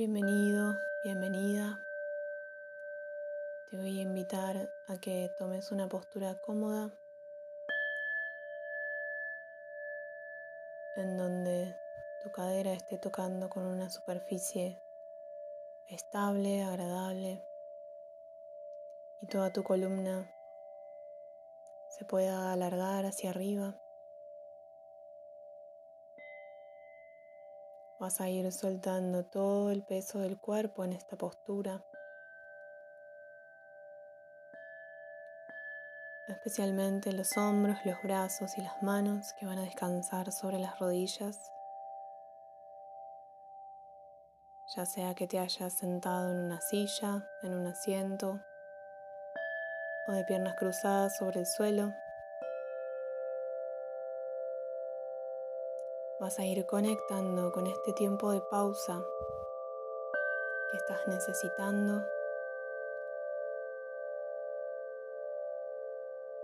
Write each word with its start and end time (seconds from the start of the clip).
Bienvenido, 0.00 0.78
bienvenida. 1.04 1.78
Te 3.68 3.76
voy 3.76 3.98
a 3.98 4.02
invitar 4.02 4.72
a 4.88 4.96
que 4.98 5.30
tomes 5.36 5.72
una 5.72 5.88
postura 5.88 6.40
cómoda 6.40 6.90
en 10.96 11.18
donde 11.18 11.76
tu 12.22 12.32
cadera 12.32 12.72
esté 12.72 12.96
tocando 12.96 13.50
con 13.50 13.66
una 13.66 13.90
superficie 13.90 14.80
estable, 15.90 16.62
agradable 16.62 17.46
y 19.20 19.26
toda 19.26 19.52
tu 19.52 19.62
columna 19.62 20.34
se 21.90 22.06
pueda 22.06 22.54
alargar 22.54 23.04
hacia 23.04 23.28
arriba. 23.28 23.78
Vas 28.00 28.18
a 28.22 28.30
ir 28.30 28.50
soltando 28.50 29.26
todo 29.26 29.70
el 29.70 29.82
peso 29.82 30.20
del 30.20 30.40
cuerpo 30.40 30.84
en 30.84 30.94
esta 30.94 31.18
postura. 31.18 31.84
Especialmente 36.26 37.12
los 37.12 37.36
hombros, 37.36 37.76
los 37.84 38.02
brazos 38.02 38.56
y 38.56 38.62
las 38.62 38.82
manos 38.82 39.34
que 39.38 39.44
van 39.44 39.58
a 39.58 39.64
descansar 39.64 40.32
sobre 40.32 40.58
las 40.58 40.78
rodillas. 40.78 41.52
Ya 44.74 44.86
sea 44.86 45.14
que 45.14 45.26
te 45.26 45.38
hayas 45.38 45.74
sentado 45.74 46.30
en 46.30 46.38
una 46.38 46.62
silla, 46.62 47.28
en 47.42 47.52
un 47.52 47.66
asiento 47.66 48.40
o 50.08 50.12
de 50.12 50.24
piernas 50.24 50.54
cruzadas 50.54 51.18
sobre 51.18 51.40
el 51.40 51.46
suelo. 51.46 51.92
Vas 56.20 56.38
a 56.38 56.44
ir 56.44 56.66
conectando 56.66 57.50
con 57.50 57.66
este 57.66 57.94
tiempo 57.94 58.30
de 58.30 58.42
pausa 58.42 59.02
que 60.70 60.76
estás 60.76 61.08
necesitando. 61.08 62.04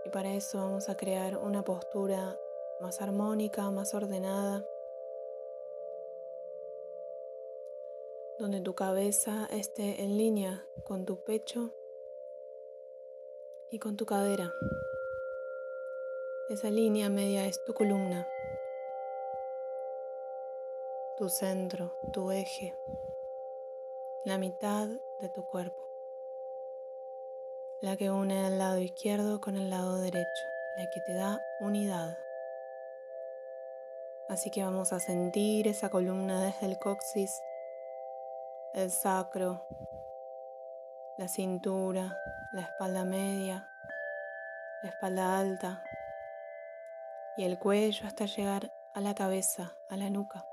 Y 0.03 0.09
para 0.09 0.33
eso 0.33 0.57
vamos 0.57 0.89
a 0.89 0.97
crear 0.97 1.37
una 1.37 1.63
postura 1.63 2.39
más 2.81 3.01
armónica, 3.01 3.69
más 3.69 3.93
ordenada, 3.93 4.65
donde 8.39 8.61
tu 8.61 8.73
cabeza 8.73 9.47
esté 9.51 10.01
en 10.01 10.17
línea 10.17 10.65
con 10.85 11.05
tu 11.05 11.23
pecho 11.23 11.69
y 13.69 13.77
con 13.77 13.95
tu 13.95 14.07
cadera. 14.07 14.51
Esa 16.49 16.71
línea 16.71 17.09
media 17.09 17.45
es 17.45 17.63
tu 17.63 17.75
columna 17.75 18.27
tu 21.17 21.29
centro, 21.29 21.95
tu 22.13 22.31
eje, 22.31 22.77
la 24.23 24.37
mitad 24.37 24.87
de 25.19 25.29
tu 25.29 25.43
cuerpo, 25.47 25.81
la 27.81 27.97
que 27.97 28.11
une 28.11 28.45
el 28.45 28.59
lado 28.59 28.77
izquierdo 28.77 29.41
con 29.41 29.55
el 29.55 29.71
lado 29.71 29.97
derecho, 29.97 30.43
la 30.77 30.87
que 30.91 31.01
te 31.01 31.15
da 31.15 31.41
unidad. 31.59 32.15
Así 34.29 34.51
que 34.51 34.63
vamos 34.63 34.93
a 34.93 34.99
sentir 34.99 35.67
esa 35.67 35.89
columna 35.89 36.39
desde 36.43 36.67
el 36.67 36.77
coxis, 36.77 37.31
el 38.75 38.91
sacro, 38.91 39.65
la 41.17 41.27
cintura, 41.27 42.15
la 42.53 42.61
espalda 42.61 43.05
media, 43.05 43.67
la 44.83 44.89
espalda 44.89 45.39
alta 45.39 45.83
y 47.37 47.43
el 47.43 47.57
cuello 47.57 48.05
hasta 48.05 48.27
llegar 48.27 48.71
a 48.93 49.01
la 49.01 49.15
cabeza, 49.15 49.75
a 49.89 49.97
la 49.97 50.11
nuca. 50.11 50.46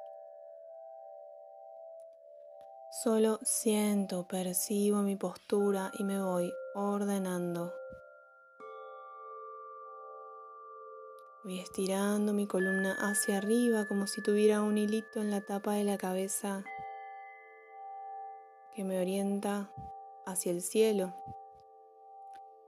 Solo 3.04 3.38
siento, 3.42 4.26
percibo 4.26 5.02
mi 5.02 5.14
postura 5.14 5.92
y 5.98 6.04
me 6.04 6.22
voy 6.22 6.50
ordenando. 6.74 7.70
Voy 11.42 11.60
estirando 11.60 12.32
mi 12.32 12.46
columna 12.46 12.96
hacia 12.98 13.36
arriba 13.36 13.86
como 13.86 14.06
si 14.06 14.22
tuviera 14.22 14.62
un 14.62 14.78
hilito 14.78 15.20
en 15.20 15.30
la 15.30 15.42
tapa 15.42 15.74
de 15.74 15.84
la 15.84 15.98
cabeza 15.98 16.64
que 18.74 18.84
me 18.84 18.98
orienta 18.98 19.70
hacia 20.24 20.52
el 20.52 20.62
cielo. 20.62 21.12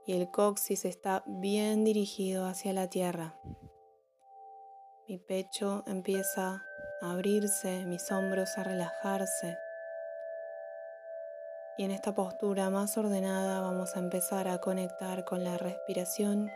Y 0.05 0.13
el 0.13 0.29
coxis 0.29 0.85
está 0.85 1.23
bien 1.25 1.83
dirigido 1.83 2.45
hacia 2.45 2.73
la 2.73 2.91
tierra. 2.91 3.39
Mi 5.07 5.17
pecho 5.17 5.83
empieza 5.87 6.63
a 7.01 7.11
abrirse, 7.11 7.85
mis 7.87 8.11
hombros 8.11 8.55
a 8.59 8.63
relajarse. 8.63 9.57
Y 11.77 11.83
en 11.83 11.91
esta 11.91 12.15
postura 12.15 12.71
más 12.71 12.97
ordenada 12.97 13.61
vamos 13.61 13.95
a 13.95 13.99
empezar 13.99 14.47
a 14.47 14.59
conectar 14.59 15.25
con 15.25 15.43
la 15.43 15.59
respiración. 15.59 16.49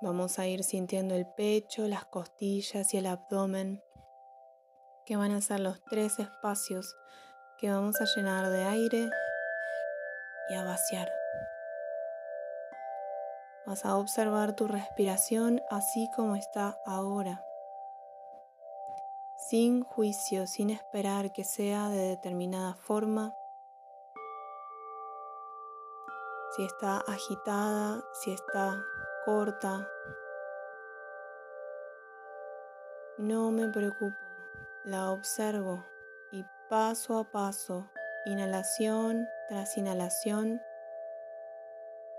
Vamos 0.00 0.38
a 0.38 0.46
ir 0.46 0.64
sintiendo 0.64 1.14
el 1.14 1.26
pecho, 1.26 1.86
las 1.86 2.06
costillas 2.06 2.94
y 2.94 2.96
el 2.96 3.06
abdomen, 3.06 3.82
que 5.04 5.16
van 5.16 5.32
a 5.32 5.42
ser 5.42 5.60
los 5.60 5.84
tres 5.90 6.18
espacios 6.18 6.96
que 7.58 7.70
vamos 7.70 8.00
a 8.00 8.06
llenar 8.16 8.48
de 8.48 8.64
aire 8.64 9.10
y 10.48 10.54
a 10.54 10.64
vaciar. 10.64 11.12
Vas 13.66 13.84
a 13.84 13.96
observar 13.96 14.56
tu 14.56 14.66
respiración 14.66 15.60
así 15.68 16.08
como 16.16 16.36
está 16.36 16.78
ahora 16.86 17.44
sin 19.50 19.82
juicio, 19.82 20.46
sin 20.46 20.70
esperar 20.70 21.32
que 21.32 21.42
sea 21.42 21.88
de 21.88 22.10
determinada 22.10 22.74
forma, 22.74 23.34
si 26.54 26.64
está 26.64 26.98
agitada, 26.98 28.00
si 28.12 28.32
está 28.32 28.80
corta. 29.24 29.88
No 33.18 33.50
me 33.50 33.68
preocupo, 33.70 34.16
la 34.84 35.10
observo 35.10 35.84
y 36.30 36.44
paso 36.68 37.18
a 37.18 37.24
paso, 37.24 37.90
inhalación 38.26 39.26
tras 39.48 39.76
inhalación, 39.76 40.62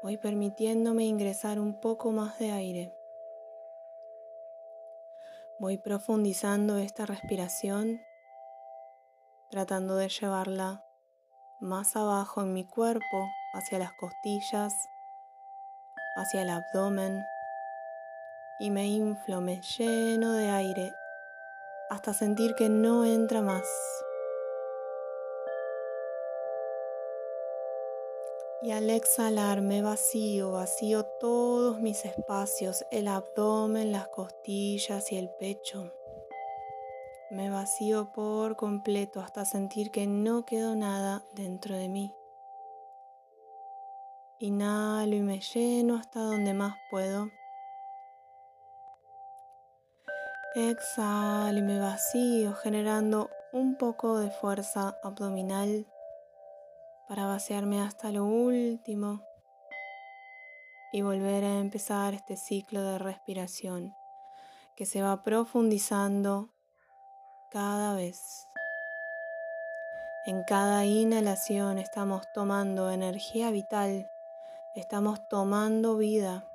voy 0.03 0.17
permitiéndome 0.17 1.05
ingresar 1.05 1.61
un 1.61 1.79
poco 1.79 2.11
más 2.11 2.37
de 2.39 2.51
aire. 2.51 3.00
Voy 5.61 5.77
profundizando 5.77 6.79
esta 6.79 7.05
respiración, 7.05 8.01
tratando 9.51 9.95
de 9.95 10.09
llevarla 10.09 10.83
más 11.59 11.95
abajo 11.95 12.41
en 12.41 12.51
mi 12.51 12.65
cuerpo, 12.65 13.29
hacia 13.53 13.77
las 13.77 13.91
costillas, 13.93 14.73
hacia 16.15 16.41
el 16.41 16.49
abdomen, 16.49 17.23
y 18.59 18.71
me 18.71 18.87
inflo, 18.87 19.39
me 19.39 19.61
lleno 19.61 20.33
de 20.33 20.49
aire 20.49 20.93
hasta 21.91 22.15
sentir 22.15 22.55
que 22.55 22.67
no 22.67 23.05
entra 23.05 23.43
más. 23.43 23.67
Y 28.63 28.69
al 28.69 28.91
exhalar 28.91 29.63
me 29.63 29.81
vacío, 29.81 30.51
vacío 30.51 31.03
todos 31.19 31.81
mis 31.81 32.05
espacios, 32.05 32.85
el 32.91 33.07
abdomen, 33.07 33.91
las 33.91 34.07
costillas 34.09 35.11
y 35.11 35.17
el 35.17 35.31
pecho. 35.39 35.91
Me 37.31 37.49
vacío 37.49 38.11
por 38.11 38.55
completo 38.57 39.19
hasta 39.19 39.45
sentir 39.45 39.89
que 39.89 40.05
no 40.05 40.45
quedó 40.45 40.75
nada 40.75 41.23
dentro 41.33 41.75
de 41.75 41.89
mí. 41.89 42.13
Inhalo 44.37 45.15
y 45.15 45.21
me 45.21 45.39
lleno 45.39 45.95
hasta 45.95 46.19
donde 46.19 46.53
más 46.53 46.75
puedo. 46.91 47.31
Exhalo 50.53 51.57
y 51.57 51.63
me 51.63 51.79
vacío 51.79 52.53
generando 52.53 53.27
un 53.53 53.75
poco 53.75 54.19
de 54.19 54.29
fuerza 54.29 54.95
abdominal 55.01 55.87
para 57.11 57.25
vaciarme 57.25 57.81
hasta 57.81 58.09
lo 58.09 58.23
último 58.23 59.21
y 60.93 61.01
volver 61.01 61.43
a 61.43 61.59
empezar 61.59 62.13
este 62.13 62.37
ciclo 62.37 62.81
de 62.83 62.99
respiración 62.99 63.93
que 64.77 64.85
se 64.85 65.01
va 65.01 65.21
profundizando 65.21 66.53
cada 67.51 67.95
vez. 67.95 68.47
En 70.25 70.43
cada 70.45 70.85
inhalación 70.85 71.79
estamos 71.79 72.31
tomando 72.33 72.89
energía 72.89 73.51
vital, 73.51 74.09
estamos 74.73 75.27
tomando 75.27 75.97
vida 75.97 76.49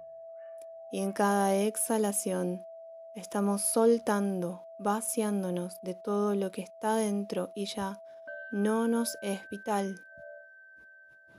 y 0.90 1.02
en 1.02 1.12
cada 1.12 1.54
exhalación 1.54 2.64
estamos 3.14 3.60
soltando, 3.60 4.64
vaciándonos 4.78 5.82
de 5.82 5.94
todo 5.94 6.34
lo 6.34 6.50
que 6.50 6.62
está 6.62 6.96
dentro 6.96 7.52
y 7.54 7.66
ya 7.66 8.00
no 8.52 8.88
nos 8.88 9.18
es 9.20 9.46
vital 9.50 10.00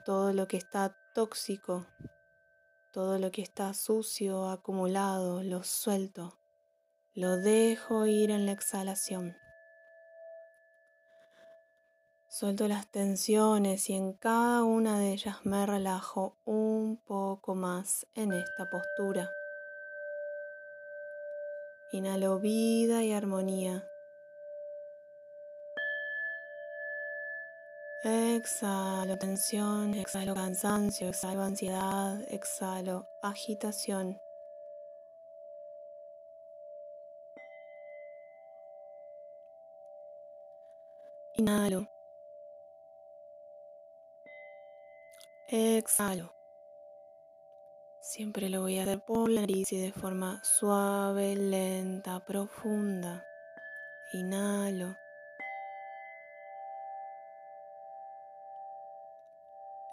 todo 0.08 0.32
lo 0.32 0.48
que 0.48 0.56
está 0.56 0.96
tóxico, 1.14 1.86
todo 2.94 3.20
lo 3.20 3.30
que 3.30 3.42
está 3.42 3.74
sucio, 3.74 4.48
acumulado, 4.48 5.44
lo 5.44 5.64
suelto, 5.64 6.40
lo 7.14 7.36
dejo 7.36 8.06
ir 8.06 8.32
en 8.32 8.46
la 8.46 8.54
exhalación. 8.54 9.36
Suelto 12.30 12.70
las 12.70 12.90
tensiones 12.90 13.90
y 13.90 13.96
en 13.96 14.14
cada 14.14 14.64
una 14.64 14.98
de 14.98 15.12
ellas 15.12 15.40
me 15.44 15.66
relajo 15.66 16.38
un 16.46 17.04
poco 17.06 17.54
más 17.54 18.08
en 18.16 18.32
esta 18.32 18.70
postura. 18.70 19.30
Inhalo 21.92 22.40
vida 22.40 23.04
y 23.04 23.12
armonía. 23.12 23.86
Exhalo 28.04 29.18
tensión, 29.18 29.96
exhalo 29.96 30.36
cansancio, 30.36 31.10
exhalo 31.10 31.42
ansiedad, 31.42 32.22
exhalo 32.30 33.08
agitación. 33.22 34.22
Inhalo. 41.34 41.88
Exhalo. 45.48 46.34
Siempre 48.00 48.50
lo 48.50 48.62
voy 48.62 48.78
a 48.78 48.84
hacer 48.84 49.02
por 49.02 49.30
la 49.30 49.42
nariz 49.42 49.72
y 49.72 49.80
de 49.80 49.92
forma 49.92 50.40
suave, 50.44 51.36
lenta, 51.36 52.24
profunda. 52.24 53.26
Inhalo. 54.14 54.96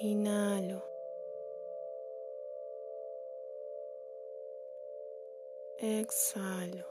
Inhalo. 0.00 0.80
Exhalo. 5.78 6.86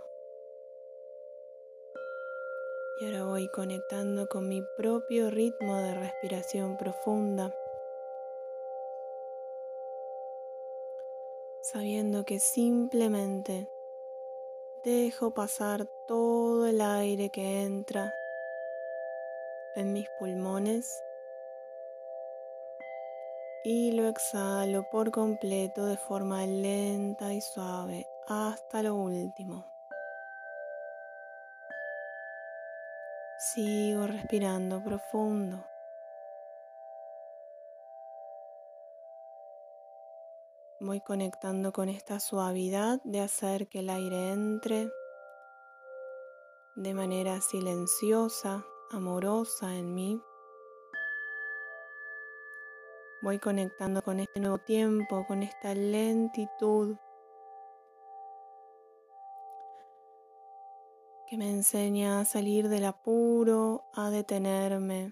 Y 2.99 3.05
ahora 3.05 3.23
voy 3.23 3.47
conectando 3.47 4.27
con 4.27 4.49
mi 4.49 4.61
propio 4.75 5.29
ritmo 5.29 5.77
de 5.77 5.93
respiración 5.93 6.75
profunda. 6.75 7.55
Sabiendo 11.61 12.25
que 12.25 12.39
simplemente 12.39 13.69
dejo 14.83 15.33
pasar 15.33 15.87
todo 16.09 16.67
el 16.67 16.81
aire 16.81 17.29
que 17.29 17.63
entra 17.63 18.13
en 19.75 19.93
mis 19.93 20.09
pulmones 20.19 21.01
y 23.69 23.91
lo 23.91 24.07
exhalo 24.07 24.87
por 24.89 25.11
completo 25.11 25.87
de 25.87 25.97
forma 25.97 26.45
lenta 26.45 27.33
y 27.33 27.41
suave 27.41 28.07
hasta 28.25 28.81
lo 28.81 28.95
último. 28.95 29.65
Sigo 33.37 34.07
respirando 34.07 34.81
profundo. 34.81 35.65
Voy 40.79 41.01
conectando 41.01 41.73
con 41.73 41.89
esta 41.89 42.21
suavidad 42.21 43.01
de 43.03 43.19
hacer 43.19 43.67
que 43.67 43.79
el 43.79 43.89
aire 43.89 44.31
entre 44.31 44.89
de 46.77 46.93
manera 46.93 47.41
silenciosa, 47.41 48.63
amorosa 48.91 49.75
en 49.75 49.93
mí. 49.93 50.21
Voy 53.27 53.39
conectando 53.39 54.01
con 54.03 54.21
este 54.21 54.39
nuevo 54.39 54.57
tiempo, 54.57 55.25
con 55.27 55.43
esta 55.43 55.75
lentitud 55.75 56.95
que 61.27 61.37
me 61.37 61.49
enseña 61.49 62.21
a 62.21 62.23
salir 62.23 62.69
del 62.69 62.85
apuro, 62.85 63.83
a 63.93 64.11
detenerme, 64.11 65.11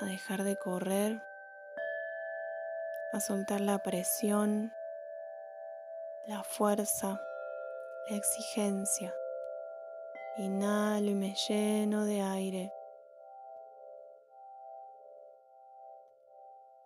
a 0.00 0.06
dejar 0.06 0.42
de 0.42 0.56
correr, 0.56 1.22
a 3.12 3.20
soltar 3.20 3.60
la 3.60 3.78
presión, 3.78 4.72
la 6.26 6.42
fuerza, 6.42 7.20
la 8.10 8.16
exigencia. 8.16 9.14
Inhalo 10.38 11.08
y 11.12 11.14
me 11.14 11.36
lleno 11.48 12.04
de 12.04 12.20
aire. 12.20 12.72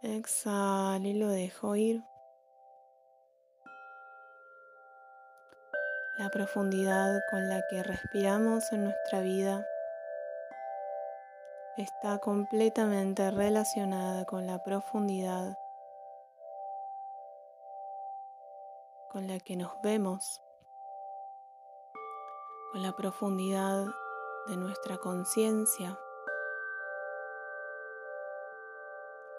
Exhalo 0.02 1.08
y 1.08 1.14
lo 1.14 1.28
dejo 1.28 1.74
ir. 1.76 2.02
La 6.18 6.30
profundidad 6.30 7.20
con 7.30 7.48
la 7.48 7.62
que 7.70 7.82
respiramos 7.82 8.72
en 8.72 8.84
nuestra 8.84 9.20
vida 9.20 9.66
está 11.76 12.18
completamente 12.18 13.30
relacionada 13.30 14.24
con 14.24 14.46
la 14.46 14.62
profundidad 14.62 15.56
con 19.10 19.26
la 19.26 19.40
que 19.40 19.56
nos 19.56 19.72
vemos, 19.82 20.42
con 22.72 22.82
la 22.82 22.92
profundidad 22.92 23.86
de 24.48 24.56
nuestra 24.56 24.98
conciencia. 24.98 25.98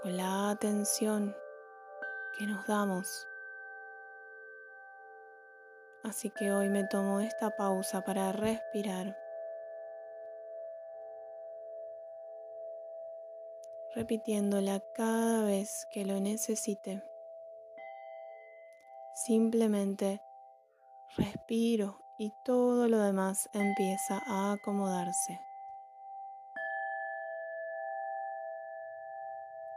Con 0.01 0.17
la 0.17 0.49
atención 0.49 1.35
que 2.37 2.47
nos 2.47 2.65
damos. 2.67 3.27
Así 6.03 6.29
que 6.29 6.51
hoy 6.51 6.69
me 6.69 6.85
tomo 6.85 7.19
esta 7.19 7.49
pausa 7.55 8.01
para 8.01 8.31
respirar. 8.31 9.15
repitiéndola 13.95 14.81
cada 14.93 15.43
vez 15.43 15.85
que 15.91 16.05
lo 16.05 16.19
necesite. 16.19 17.03
Simplemente 19.13 20.21
respiro 21.17 21.99
y 22.17 22.31
todo 22.45 22.87
lo 22.87 22.99
demás 22.99 23.49
empieza 23.53 24.21
a 24.25 24.53
acomodarse. 24.53 25.48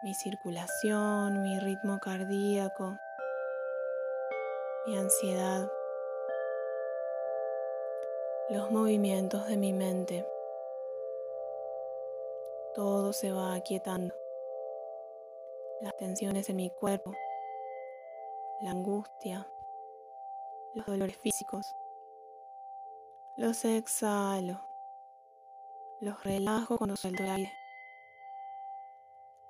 Mi 0.02 0.14
circulación, 0.14 1.42
mi 1.42 1.60
ritmo 1.60 2.00
cardíaco, 2.00 2.98
mi 4.84 4.98
ansiedad, 4.98 5.70
los 8.50 8.68
movimientos 8.72 9.46
de 9.46 9.56
mi 9.56 9.72
mente. 9.72 10.26
Todo 12.74 13.12
se 13.12 13.30
va 13.30 13.54
aquietando. 13.54 14.12
Las 15.82 15.96
tensiones 15.96 16.48
en 16.48 16.56
mi 16.56 16.70
cuerpo, 16.70 17.12
la 18.60 18.72
angustia, 18.72 19.46
los 20.74 20.86
dolores 20.86 21.16
físicos. 21.16 21.76
Los 23.36 23.64
exhalo. 23.64 24.60
Los 26.00 26.24
relajo 26.24 26.76
cuando 26.76 26.96
suelto 26.96 27.22
el 27.22 27.30
aire 27.30 27.61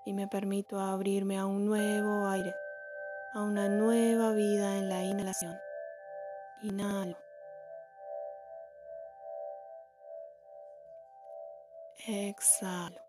y 0.04 0.12
me 0.12 0.26
permito 0.26 0.80
abrirme 0.80 1.38
a 1.38 1.46
un 1.46 1.66
nuevo 1.66 2.28
aire, 2.28 2.54
a 3.34 3.42
una 3.42 3.68
nueva 3.68 4.32
vida 4.32 4.76
en 4.78 4.88
la 4.88 5.02
inhalación. 5.02 5.56
Inhalo. 6.62 7.16
Exhalo. 12.06 13.00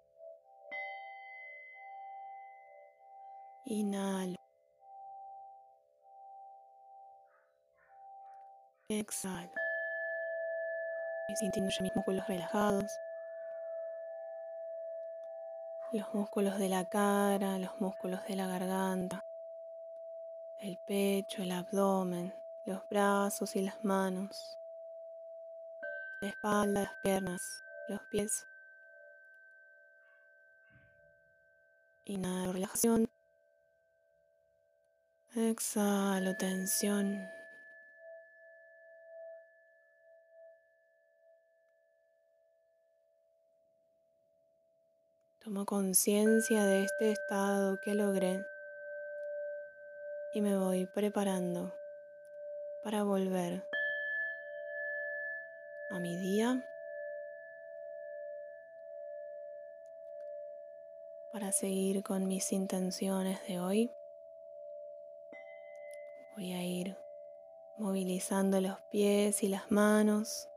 Inhalo. 3.65 4.35
Exhalo. 8.89 9.51
Y 11.29 11.35
sintiendo 11.37 11.71
ya 11.71 11.83
mis 11.83 11.95
músculos 11.95 12.27
relajados 12.27 12.91
los 15.93 16.11
músculos 16.15 16.57
de 16.57 16.69
la 16.69 16.85
cara, 16.85 17.59
los 17.59 17.79
músculos 17.79 18.25
de 18.27 18.35
la 18.35 18.47
garganta, 18.47 19.23
el 20.59 20.79
pecho, 20.87 21.43
el 21.43 21.51
abdomen, 21.51 22.33
los 22.65 22.81
brazos 22.89 23.55
y 23.55 23.61
las 23.61 23.83
manos, 23.85 24.57
la 26.19 26.29
espalda, 26.29 26.81
las 26.81 26.93
piernas, 27.03 27.63
los 27.89 28.01
pies. 28.09 28.43
Inhalo 32.05 32.53
relajación. 32.53 33.07
Exhalo 35.35 36.35
tensión. 36.37 37.42
Tomo 45.43 45.65
conciencia 45.65 46.63
de 46.63 46.85
este 46.85 47.11
estado 47.11 47.77
que 47.81 47.93
logré 47.95 48.45
y 50.33 50.39
me 50.39 50.57
voy 50.57 50.85
preparando 50.85 51.75
para 52.81 53.03
volver 53.03 53.67
a 55.91 55.99
mi 55.99 56.15
día, 56.15 56.65
para 61.33 61.51
seguir 61.51 62.03
con 62.03 62.25
mis 62.29 62.53
intenciones 62.53 63.45
de 63.45 63.59
hoy. 63.59 63.91
Voy 66.37 66.53
a 66.53 66.63
ir 66.63 66.97
movilizando 67.77 68.61
los 68.61 68.79
pies 68.91 69.43
y 69.43 69.49
las 69.49 69.69
manos, 69.69 70.47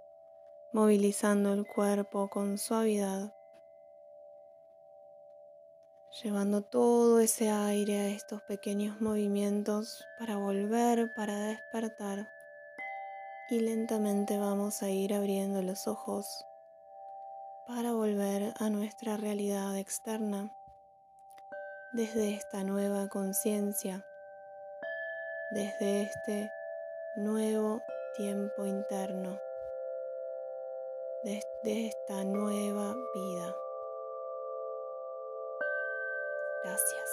movilizando 0.70 1.54
el 1.54 1.66
cuerpo 1.66 2.30
con 2.30 2.56
suavidad 2.56 3.35
llevando 6.22 6.62
todo 6.62 7.20
ese 7.20 7.50
aire 7.50 7.98
a 7.98 8.08
estos 8.08 8.40
pequeños 8.42 9.00
movimientos 9.00 10.06
para 10.18 10.36
volver, 10.36 11.12
para 11.14 11.34
despertar. 11.34 12.28
Y 13.50 13.60
lentamente 13.60 14.38
vamos 14.38 14.82
a 14.82 14.88
ir 14.88 15.12
abriendo 15.12 15.62
los 15.62 15.86
ojos 15.86 16.26
para 17.66 17.92
volver 17.92 18.54
a 18.58 18.70
nuestra 18.70 19.16
realidad 19.16 19.76
externa 19.76 20.50
desde 21.92 22.34
esta 22.34 22.64
nueva 22.64 23.08
conciencia, 23.08 24.04
desde 25.50 26.02
este 26.02 26.50
nuevo 27.16 27.82
tiempo 28.16 28.64
interno, 28.64 29.38
desde 31.24 31.88
esta 31.88 32.24
nueva 32.24 32.94
vida. 33.14 33.65
Gracias. 36.66 37.05